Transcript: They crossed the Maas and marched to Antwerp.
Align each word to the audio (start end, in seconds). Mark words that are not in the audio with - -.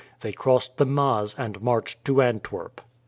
They 0.21 0.31
crossed 0.31 0.77
the 0.77 0.87
Maas 0.87 1.35
and 1.35 1.61
marched 1.61 2.03
to 2.05 2.23
Antwerp. 2.23 2.81